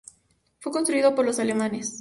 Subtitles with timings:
[0.61, 1.89] Fue construido por los alemanes.